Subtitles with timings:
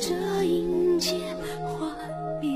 [0.00, 0.14] 这
[0.44, 1.14] 迎接
[1.62, 1.94] 幻
[2.40, 2.50] 灭。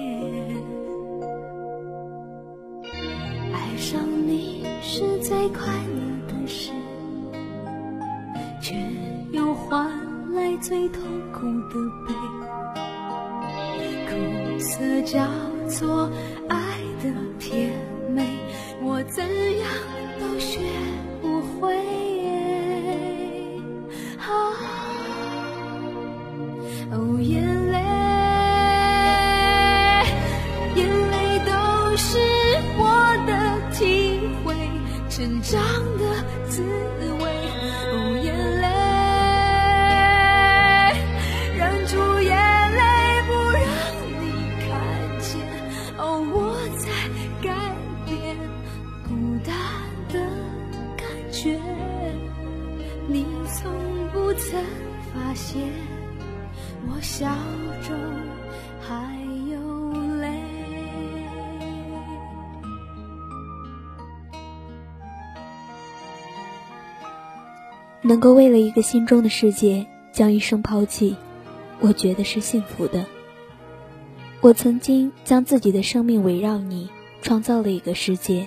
[3.52, 6.72] 爱上你是最快乐的事，
[8.62, 8.74] 却
[9.30, 9.86] 又换
[10.34, 11.02] 来最痛
[11.34, 11.74] 苦的
[12.08, 12.14] 悲。
[14.08, 15.28] 苦涩叫
[15.68, 16.08] 做
[68.14, 71.16] 能够为了一个心中的世界将一生抛弃，
[71.80, 73.06] 我觉得是幸福的。
[74.40, 76.88] 我曾经将自己的生命围绕你，
[77.22, 78.46] 创造了一个世界。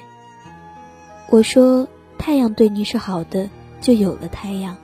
[1.30, 1.86] 我说
[2.18, 3.50] 太阳对你是好的，
[3.82, 4.78] 就有了太阳。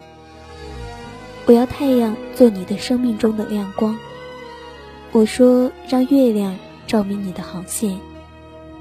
[1.45, 3.97] 我要太阳做你的生命中的亮光。
[5.13, 6.57] 我说让月亮
[6.87, 7.97] 照明你的航线，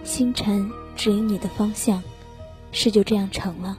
[0.03, 2.03] 星辰指引你的方向，
[2.73, 3.79] 事就这样成了。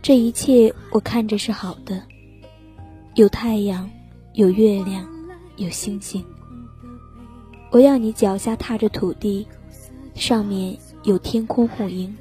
[0.00, 2.02] 这一切我看着是好的，
[3.14, 3.90] 有太阳，
[4.34, 5.06] 有月亮，
[5.56, 6.24] 有星星。
[7.70, 9.46] 我要你脚下踏着土地，
[10.14, 12.16] 上面有天空护荫，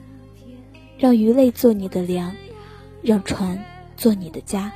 [0.98, 2.36] 让鱼类做你的粮，
[3.02, 3.58] 让船
[3.96, 4.70] 做你的家，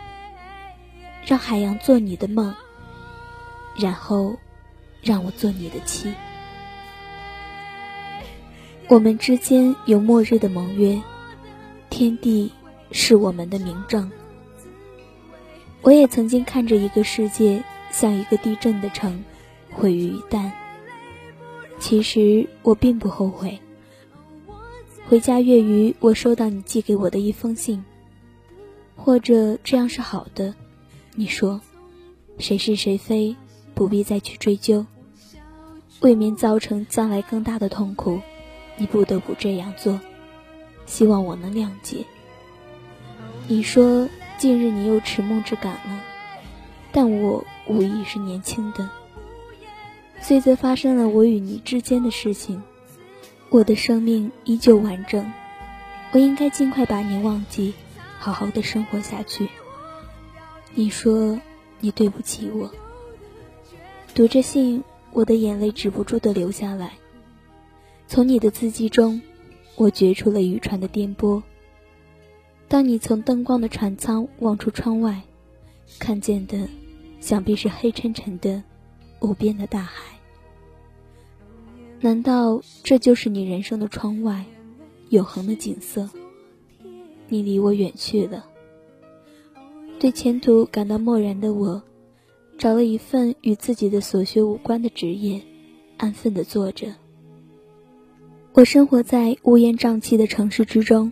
[1.25, 2.53] 让海洋做你的梦，
[3.77, 4.37] 然后
[5.01, 6.13] 让我做你的妻。
[8.87, 11.01] 我们之间有末日的盟约，
[11.89, 12.49] 天地。
[12.91, 14.09] 是我们的明证。
[15.81, 19.23] 我也曾经看着一个世界像一个地震的城，
[19.71, 20.51] 毁于一旦。
[21.79, 23.59] 其实我并不后悔。
[25.07, 27.83] 回家月余，我收到你寄给我的一封信。
[28.95, 30.53] 或者这样是好的，
[31.15, 31.59] 你说，
[32.37, 33.35] 谁是谁非，
[33.73, 34.85] 不必再去追究。
[36.01, 38.19] 未免造成将来更大的痛苦，
[38.77, 39.99] 你不得不这样做。
[40.85, 42.05] 希望我能谅解。
[43.51, 44.07] 你说
[44.37, 46.01] 近日你又迟暮之感了，
[46.93, 48.89] 但我无疑是年轻的。
[50.21, 52.63] 虽则发生了我与你之间的事情，
[53.49, 55.29] 我的生命依旧完整。
[56.13, 57.73] 我应该尽快把你忘记，
[58.19, 59.49] 好好的生活下去。
[60.73, 61.37] 你说
[61.81, 62.71] 你对不起我。
[64.15, 64.81] 读着信，
[65.11, 66.93] 我的眼泪止不住的流下来。
[68.07, 69.21] 从你的字迹中，
[69.75, 71.43] 我觉出了渔船的颠簸。
[72.71, 75.23] 当你从灯光的船舱望出窗外，
[75.99, 76.69] 看见的，
[77.19, 78.63] 想必是黑沉沉的、
[79.19, 80.17] 无边的大海。
[81.99, 84.45] 难道这就是你人生的窗外，
[85.09, 86.09] 永恒的景色？
[87.27, 88.45] 你离我远去了。
[89.99, 91.83] 对前途感到漠然的我，
[92.57, 95.41] 找了一份与自己的所学无关的职业，
[95.97, 96.95] 安分的做着。
[98.53, 101.11] 我生活在乌烟瘴气的城市之中。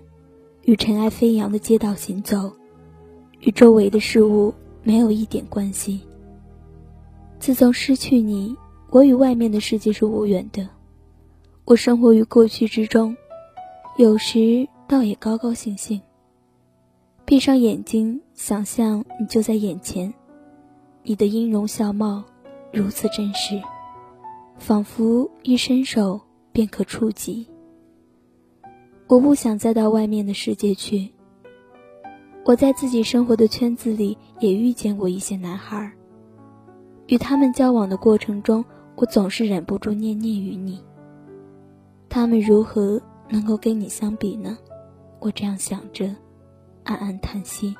[0.70, 2.54] 与尘埃飞扬的街道行走，
[3.40, 6.00] 与周围的事物没有一点关系。
[7.40, 8.56] 自从失去你，
[8.92, 10.70] 我与外面的世界是无缘的。
[11.66, 13.18] 我生活于过去之中，
[13.98, 16.00] 有时倒也高高兴兴。
[17.26, 20.14] 闭上眼睛，想象你就在眼前，
[21.02, 22.24] 你的音容笑貌
[22.72, 23.60] 如此真实，
[24.60, 27.48] 仿佛一伸手便可触及。
[29.10, 31.12] 我不想再到外面的世界去。
[32.46, 35.92] 我在自己生活的圈子里也遇见过一些男孩。
[37.08, 38.64] 与他们交往的过程中，
[38.96, 40.80] 我总是忍不住念念于你。
[42.08, 44.56] 他们如何能够跟你相比呢？
[45.20, 46.16] 我这样想着，
[46.84, 47.76] 暗暗叹息。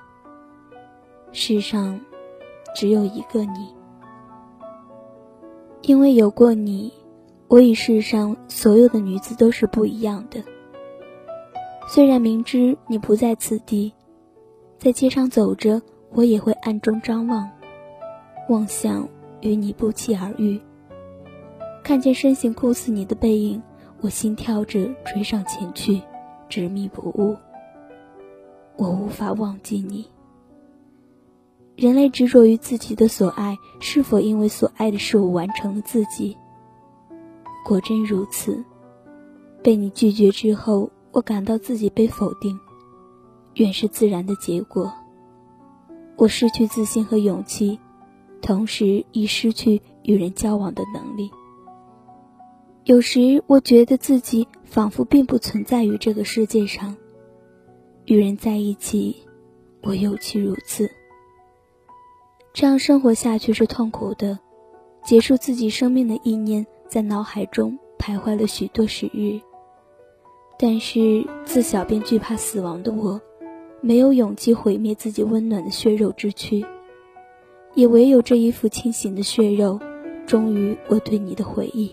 [1.32, 2.02] 世上
[2.76, 3.68] 只有一个你，
[5.84, 6.92] 因为有过你，
[7.48, 10.44] 我与世上所有的女子都是不一样的。
[11.92, 13.92] 虽然明知你不在此地，
[14.78, 15.82] 在街上走着，
[16.12, 17.50] 我也会暗中张望。
[18.48, 19.10] 妄想
[19.42, 20.62] 与你不期而遇。
[21.84, 23.60] 看见身形酷似你的背影，
[24.02, 26.00] 我心跳着追上前去，
[26.48, 27.36] 执迷不悟。
[28.78, 30.06] 我无法忘记你。
[31.76, 36.38] 人类执着于自己的所爱，是否因为所爱的事物完成了自己？
[37.66, 38.64] 果真如此。
[39.64, 42.58] 被你拒绝之后，我感到自己被否定，
[43.56, 44.94] 原是自然的结果。
[46.16, 47.78] 我失去自信和勇气，
[48.42, 51.30] 同时亦失去与人交往的能力。
[52.86, 56.96] 有时我觉得自己仿佛并不存在于这个世界上。
[58.06, 59.18] 与人在一起，
[59.84, 60.90] 我尤其如此。
[62.54, 64.40] 这样生活下去是痛苦的，
[65.04, 69.42] 结束自己生命的意念在脑海中徘徊了许多时日。
[70.62, 73.20] 但是自小便惧怕死亡的我，
[73.80, 76.66] 没有勇气毁灭自己温暖的血肉之躯，
[77.76, 79.80] 也唯有这一副清醒的血肉，
[80.28, 81.90] 忠于我对你的回忆。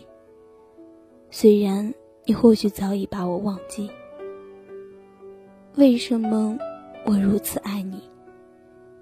[1.31, 3.89] 虽然你或许早已把我忘记，
[5.77, 6.59] 为什么
[7.05, 8.03] 我如此爱你？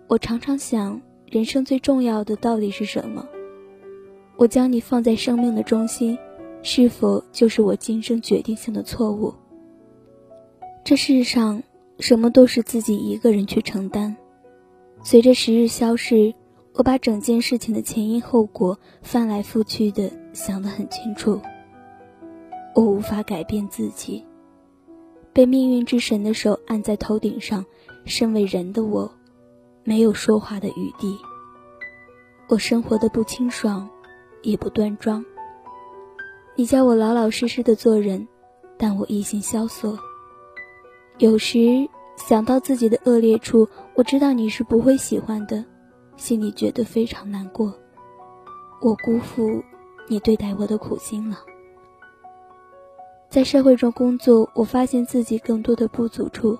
[0.08, 3.26] 我常常想，人生最重要的到底是什么？
[4.37, 6.19] 我将你放在生命的中心，
[6.62, 9.32] 是否就是我今生决定性的错误？
[10.84, 11.62] 这世上
[11.98, 14.14] 什么都是自己一个人去承担。
[15.02, 16.34] 随着时日消逝，
[16.75, 21.40] 我把整件事情的前因后果翻来覆去的想得很清楚。
[22.75, 24.26] 我无法改变自己，
[25.32, 27.64] 被命运之神的手按在头顶上，
[28.04, 29.10] 身为人的我，
[29.84, 31.16] 没有说话的余地。
[32.46, 33.88] 我生活的不清爽，
[34.42, 35.25] 也不端庄。
[36.56, 38.28] 你叫我老老实实的做人，
[38.76, 39.98] 但我一心萧索。
[41.19, 41.58] 有时
[42.16, 45.64] 想到自己的恶劣处，我知道你是不会喜欢的，
[46.16, 47.72] 心里觉得非常难过。
[48.82, 49.62] 我辜负
[50.08, 51.38] 你对待我的苦心了。
[53.31, 56.58] 在社会中工作，我发现自己更多的不足处。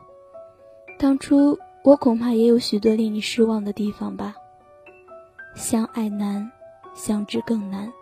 [0.99, 4.35] 当初我恐怕也有许多令你失望的地方吧。
[5.55, 6.51] 相爱难，
[6.95, 7.93] 相知更难。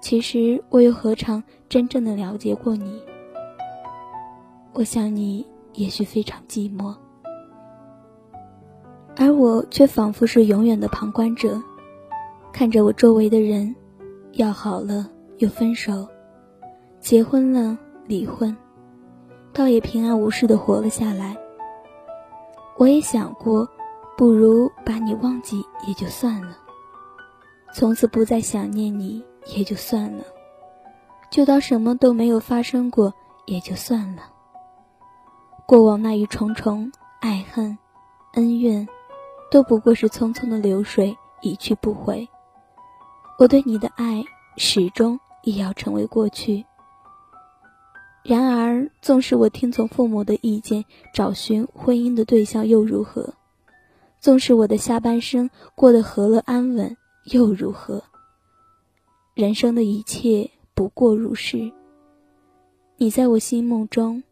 [0.00, 3.00] 其实我又何尝真正的了解过你？
[4.74, 6.94] 我想你也许非常寂寞，
[9.16, 11.60] 而我却仿佛是永远的旁观者，
[12.52, 13.74] 看着我周围的人，
[14.32, 16.08] 要好了又分手。
[17.00, 18.56] 结婚了，离婚，
[19.52, 21.36] 倒也平安无事的活了下来。
[22.78, 23.68] 我也想过，
[24.16, 26.56] 不如把你忘记也就算了，
[27.74, 29.22] 从此不再想念你
[29.54, 30.24] 也就算了，
[31.30, 33.12] 就当什么都没有发生过
[33.44, 34.31] 也就算了。
[35.72, 37.78] 过往那一重重爱恨、
[38.34, 38.86] 恩怨，
[39.50, 42.28] 都不过是匆匆的流水，一去不回。
[43.38, 44.22] 我对你的爱，
[44.58, 46.66] 始终也要成为过去。
[48.22, 53.32] 然而，纵使我听从父母的意见，找寻婚姻的对象又如何？
[54.20, 56.94] 纵使我的下半生过得和乐安稳
[57.24, 58.04] 又如何？
[59.32, 61.72] 人生的一切不过如是。
[62.98, 64.22] 你在我心目中，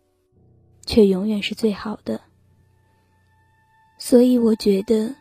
[0.90, 2.20] 却永远是最好的。
[3.96, 5.14] 所以，我觉得，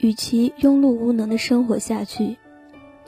[0.00, 2.36] 与其庸碌无能的生活下去，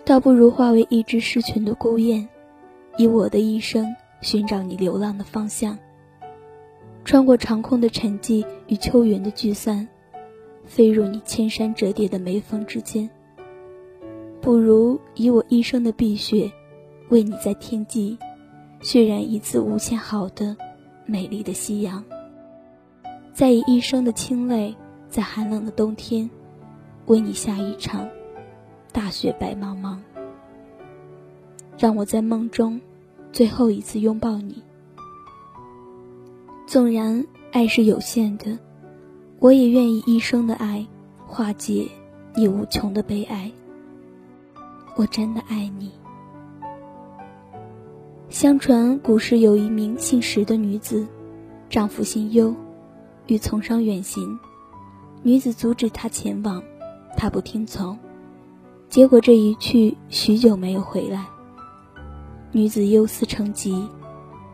[0.03, 2.27] 倒不如化为一只失群的孤雁，
[2.97, 3.95] 以我的一生。
[4.23, 5.79] 寻找你流浪的方向，
[7.07, 9.87] 穿过长空的沉寂与秋云的聚散，
[10.65, 13.09] 飞入你千山折叠的眉峰之间。
[14.41, 16.51] 不如以我一生的碧血，
[17.09, 18.19] 为你在天际
[18.83, 20.55] 渲染一次无限好的、
[21.07, 22.05] 美丽的夕阳。
[23.33, 24.77] 再以一生的清泪，
[25.09, 26.29] 在寒冷的冬天，
[27.07, 28.09] 为你下一场
[28.93, 29.99] 大雪白茫茫。
[31.79, 32.81] 让我在梦中。
[33.33, 34.61] 最后一次拥抱你，
[36.67, 38.59] 纵然爱是有限的，
[39.39, 40.85] 我也愿意一生的爱
[41.29, 41.87] 化解
[42.35, 43.49] 你无穷的悲哀。
[44.97, 45.93] 我真的爱你。
[48.31, 51.05] 相传古时有一名姓石的女子，
[51.69, 52.55] 丈夫姓忧，
[53.27, 54.39] 欲从商远行，
[55.25, 56.63] 女子阻止他前往，
[57.17, 57.99] 他不听从，
[58.89, 61.27] 结果这一去许久没有回来。
[62.53, 63.85] 女子忧思成疾，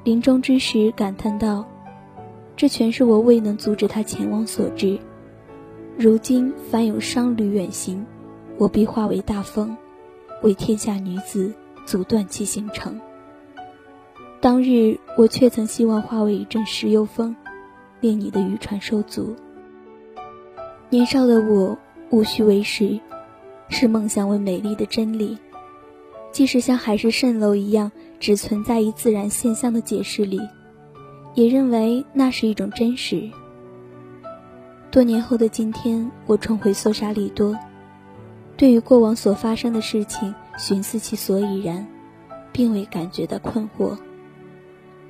[0.04, 1.62] 临终之时感叹道
[2.56, 4.99] ：“这全是我未能阻止他前往所致。
[5.99, 8.02] 如今凡有商旅远行，
[8.56, 9.76] 我必化为大风，
[10.42, 11.52] 为天下女子
[11.85, 12.99] 阻断其行程。
[14.40, 17.35] 当日我却曾希望化为一阵石油风，
[18.00, 19.35] 令你的渔船受阻。
[20.88, 21.76] 年少的我
[22.11, 23.00] 无需为实，
[23.69, 25.37] 视梦想为美丽的真理，
[26.31, 27.90] 即使像海市蜃楼一样
[28.21, 30.40] 只存在于自然现象的解释里，
[31.35, 33.28] 也认为那是一种真实。
[34.90, 37.59] 多年后的今天，我重回索沙里多，
[38.57, 41.85] 对于过往所发生的事情寻思其所以然，
[42.52, 43.97] 并未感觉到困惑。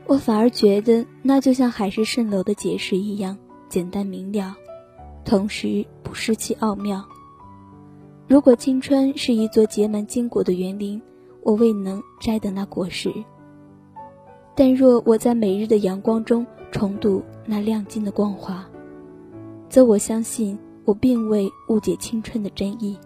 [0.09, 3.37] 我反而觉得那就像海市蜃楼的解释一样
[3.69, 4.55] 简单明了，
[5.25, 7.05] 同时不失其奥妙。
[8.29, 11.03] 如果青春是一座结满金果的园林，
[11.43, 13.11] 我未能摘得那果实；
[14.55, 18.65] 但若我在每日的阳光中重睹那亮晶的光华，
[19.69, 22.97] 则我相信我并未误解青春的真意。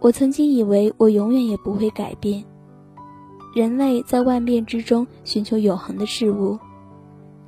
[0.00, 2.44] 我曾经以为我永远也不会改变。
[3.54, 6.58] 人类在万变之中寻求永恒的事物，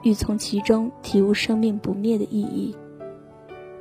[0.03, 2.75] 欲从其中体悟生命不灭的意义。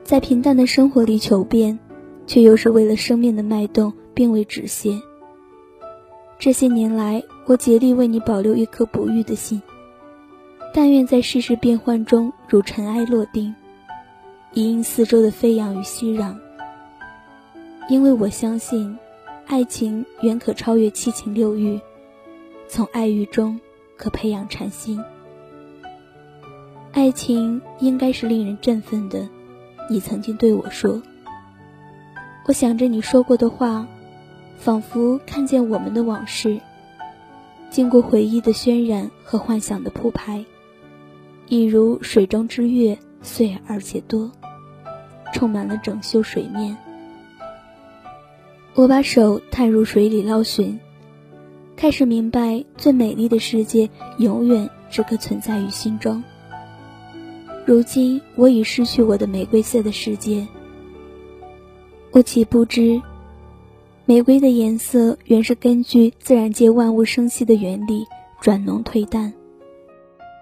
[0.03, 1.77] 在平淡的生活里求变。
[2.27, 4.97] 却又是为了生命的脉动，并未止歇。
[6.39, 9.61] 这些年来，我竭力为你保留一颗不渝的心，
[10.73, 13.53] 但愿在世事变幻中如尘埃落定，
[14.53, 16.33] 以应四周的飞扬与熙攘。
[17.89, 18.97] 因为我相信，
[19.45, 21.77] 爱情远可超越七情六欲，
[22.73, 23.59] 从爱欲中
[23.97, 25.03] 可培养禅心。
[26.93, 29.27] 爱情应该是令人振奋的，
[29.89, 31.01] 你曾经对我说。
[32.45, 33.85] 我想着你说过的话，
[34.55, 36.61] 仿佛看见我们的往事。
[37.69, 40.45] 经过回忆的渲染和幻想的铺排，
[41.49, 44.31] 一如水中之月，碎而且多，
[45.33, 46.77] 充满了整修水面。
[48.75, 50.79] 我把手探入水里捞寻，
[51.81, 56.23] 开始明白，最美丽的世界永远只可存在于心中。
[57.65, 60.47] 如今，我已失去我的玫瑰色的世界。
[62.11, 63.01] 我岂不知，
[64.05, 68.05] 玫瑰的颜色原是根据自然界万物生息的原理
[68.39, 69.33] 转浓褪淡。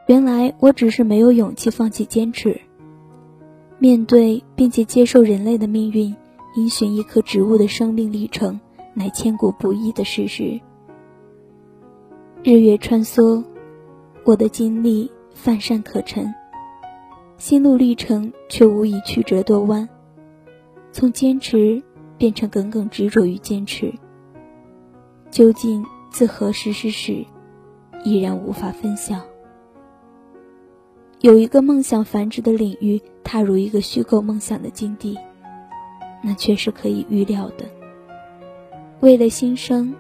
[0.08, 2.60] 原来我只是没有勇气放弃坚持，
[3.78, 6.14] 面对并且接受人类的命运，
[6.58, 8.60] 因循一棵植物的生命历程
[8.94, 10.60] 乃千古不易的事实。
[12.42, 13.44] 日月穿梭，
[14.24, 16.34] 我的经历泛善可陈，
[17.38, 19.88] 心路历程却无以曲折多弯。
[20.94, 21.84] 从坚持
[22.18, 23.94] 变成耿耿执着于坚持，
[25.30, 27.26] 究竟自何时是始，
[28.06, 29.22] 依然无法分享。
[31.20, 35.18] 有一个梦想繁殖的领域，踏入一个虚构梦想的境地，
[36.24, 37.66] 那却是可以预料的。
[39.02, 39.94] 为了新生，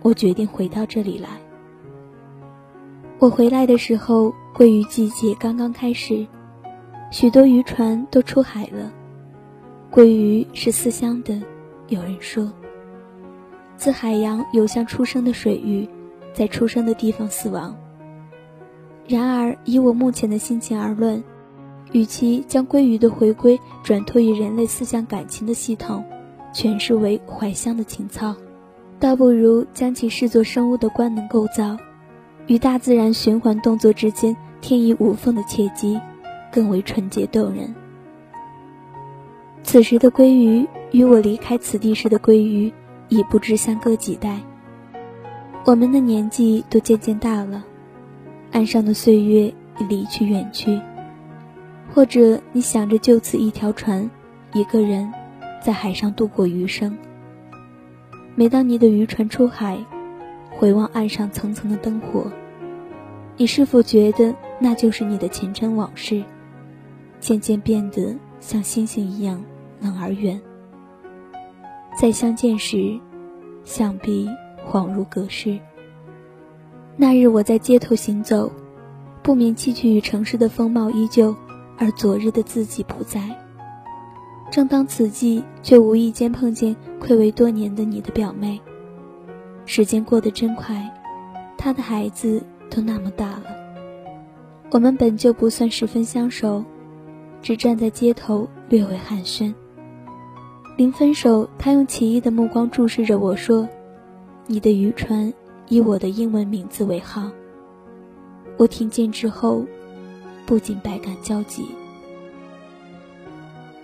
[0.00, 1.41] 我决定回到这里来。
[3.22, 6.26] 我回来的时候，鲑鱼季节刚刚开始，
[7.12, 8.92] 许多渔船都出海了。
[9.92, 11.40] 鲑鱼是思乡的，
[11.86, 12.50] 有人说，
[13.76, 15.88] 自海洋游向出生的水域，
[16.34, 17.76] 在出生的地方死亡。
[19.06, 21.22] 然而，以我目前的心情而论，
[21.92, 26.04] 与其将鲑鱼的回归转托于人类思想感情的系统，
[26.52, 28.34] 诠释为怀乡的情操，
[28.98, 31.76] 倒不如将其视作生物的官能构造，
[32.46, 36.00] 与大自然循环动作之间天衣无缝的契机，
[36.50, 37.74] 更为纯洁动人。
[39.62, 42.72] 此时的鲑鱼与我离开此地时的鲑鱼，
[43.08, 44.40] 已不知相隔几代。
[45.64, 47.64] 我们的年纪都渐渐大了，
[48.50, 49.42] 岸上的岁月
[49.78, 50.80] 已离去远去。
[51.94, 54.10] 或者你想着就此一条船，
[54.52, 55.12] 一个人，
[55.62, 56.96] 在海上度过余生。
[58.34, 59.78] 每当你的渔船出海，
[60.62, 62.30] 回望岸上层层的灯火，
[63.36, 66.22] 你是否觉得那就是你的前尘往事？
[67.18, 69.42] 渐渐变得像星星一样。
[69.80, 70.40] 冷而远。
[72.00, 72.96] 再相见时，
[73.64, 74.28] 想必
[74.64, 75.58] 恍如隔世。
[76.96, 78.48] 那日我在街头行走，
[79.20, 81.34] 不免记起与城市的风貌依旧，
[81.76, 83.20] 而昨日的自己不在。
[84.48, 88.60] 正当此际，却无意间碰见暌违多年的你的表妹。
[89.64, 90.92] 时间过得真快，
[91.56, 93.44] 他的孩子都那么大了。
[94.70, 96.64] 我们本就不算十分相熟，
[97.42, 99.52] 只站在街头略微寒暄。
[100.76, 103.68] 临分手，他用奇异的目光注视着我说
[104.48, 105.32] ：“你的渔船
[105.68, 107.30] 以我的英文名字为号。”
[108.56, 109.64] 我听见之后，
[110.46, 111.66] 不禁百感交集。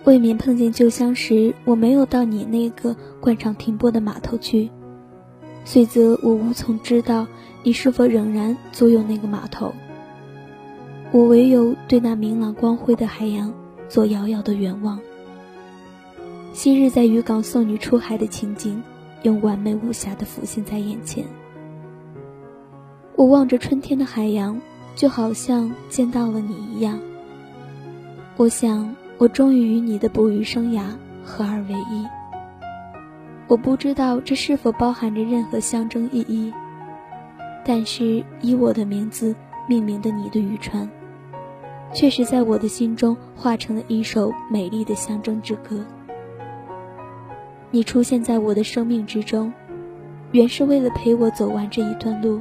[0.05, 4.69] 未免碰见旧相识，我没有到你那个惯常停泊的码头去，
[5.71, 7.27] 虽则我无从知道
[7.61, 9.71] 你是否仍然租用那个码头。
[11.11, 13.53] 我唯有对那明朗光辉的海洋
[13.87, 14.99] 做遥遥的远望。
[16.53, 18.81] 昔日在渔港送你出海的情景，
[19.21, 21.23] 用完美无瑕的浮现在眼前。
[23.15, 24.59] 我望着春天的海洋，
[24.95, 26.99] 就好像见到了你一样。
[28.37, 30.85] 我想，我终于与你的捕鱼生涯
[31.23, 32.18] 合二为一。
[33.49, 36.53] 我不知道这是否包含着任何象征意义，
[37.65, 39.35] 但是以我的名字
[39.67, 40.87] 命名的你的渔船，
[41.91, 45.83] 确实在我的心中化成了一首美丽的象征之歌。
[47.71, 49.51] 你出现在我的生命之中，
[50.31, 52.39] 原是为了陪我走完这一段路，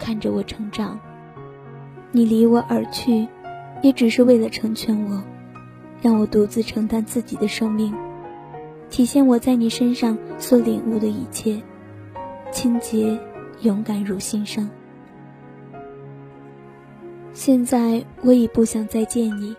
[0.00, 0.98] 看着我成长。
[2.10, 3.28] 你离我而去，
[3.82, 5.22] 也只是为了成全我，
[6.02, 7.94] 让我独自承担自己的生命，
[8.94, 11.60] 体现我在你身上所领悟的一切，
[12.52, 13.18] 清洁、
[13.62, 14.70] 勇敢如新生。
[17.32, 19.56] 现在我已不想再见你，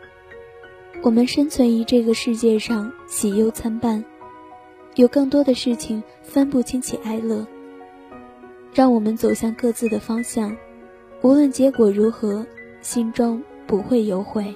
[1.01, 4.01] 我们生存于这个世界上，喜忧参半。
[4.96, 7.46] 有更多的事情分不清其哀乐，
[8.74, 10.56] 让我们走向各自的方向，
[11.22, 12.48] 无论结果如何，
[12.80, 14.56] 心中不会有悔。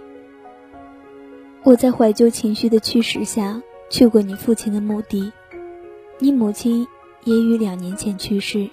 [1.64, 5.32] 我在怀旧情绪的驱使下去过你父亲的墓地，
[6.20, 6.88] 你母亲
[7.24, 8.70] 也于两年前去世。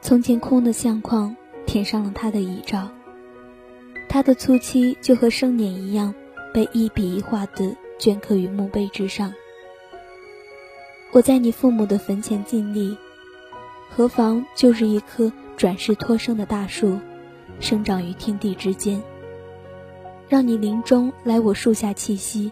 [0.00, 1.34] 从前空的相框
[1.64, 2.88] 填上了他的遗照，
[4.08, 6.14] 他的粗漆就和生年一样，
[6.52, 9.32] 被一笔一画的镌刻于墓碑之上。
[11.12, 12.98] 我在你父母的坟前尽力，
[13.88, 16.98] 何妨就是一棵转世托生的大树，
[17.60, 19.00] 生长于天地之间。
[20.28, 22.50] 让你临终来我树下栖息，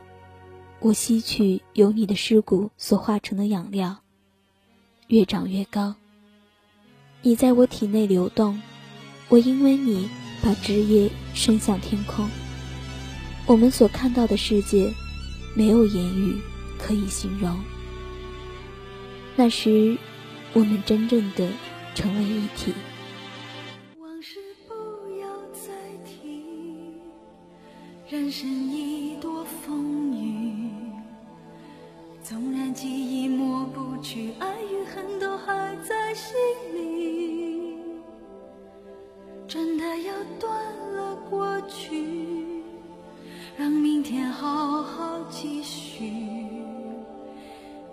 [0.85, 3.99] 我吸取由你的尸骨所化成的养料，
[5.07, 5.95] 越长越高。
[7.23, 8.61] 你在我体内流动，
[9.29, 10.11] 我因为你
[10.42, 12.29] 把枝叶伸向天空。
[13.47, 14.92] 我们所看到的世界，
[15.55, 16.37] 没有言语
[16.81, 17.57] 可以形容。
[19.37, 19.97] 那时，
[20.53, 21.49] 我们真正的
[21.95, 22.75] 成为一体。
[24.01, 24.75] 往事不
[25.21, 25.71] 要再
[26.05, 26.42] 提，
[28.11, 30.52] 人生已多风雨。
[32.72, 36.35] 记忆抹不去，爱与恨都还在心
[36.74, 37.76] 里。
[39.46, 40.50] 真的要断
[40.94, 42.06] 了过去，
[43.56, 46.11] 让明天好好继续。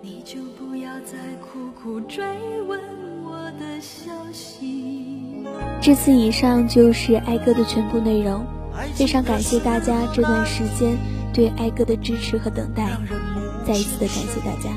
[0.02, 2.24] 你就不要再苦苦追
[2.62, 2.80] 问
[3.22, 5.44] 我的消息。
[5.82, 8.46] 至此以上就是哀歌的全部内容，
[8.94, 10.96] 非常感谢大家这段时间
[11.34, 12.96] 对哀歌的支持和等待，
[13.70, 14.68] 再一次的感谢大家。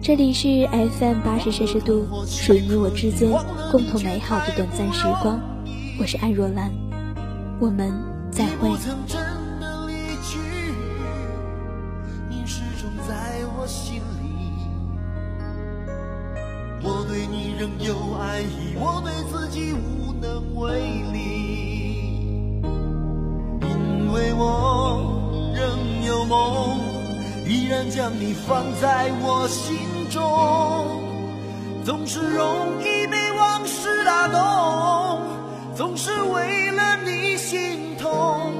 [0.00, 0.66] 这里是
[0.98, 3.30] FM 八十摄氏度，属于你我之间
[3.70, 5.38] 共同美好的短暂时光，
[6.00, 6.72] 我是安若兰，
[7.60, 7.92] 我们
[8.30, 8.70] 再会。
[17.56, 20.80] 仍有爱意，我对自己无能为
[21.12, 22.60] 力，
[23.62, 26.80] 因为我仍有梦，
[27.46, 29.76] 依然将你放在我心
[30.10, 31.02] 中。
[31.84, 35.22] 总是容易被往事打动，
[35.76, 38.54] 总是为了你心痛。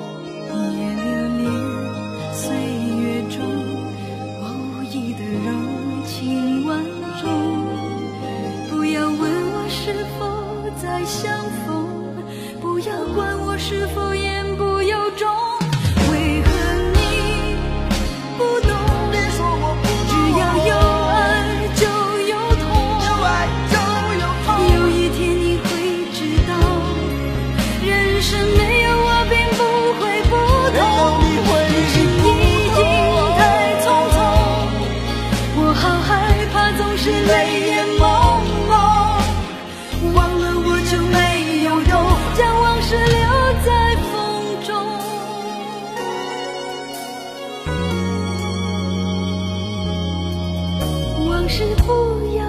[51.56, 52.43] 是不要